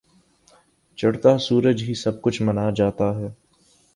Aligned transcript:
چڑھتا 0.97 1.37
سورج 1.37 1.83
ہی 1.83 1.93
سب 1.93 2.21
کچھ 2.21 2.41
مانا 2.41 2.69
جاتا 2.69 3.15
ہے۔ 3.19 3.29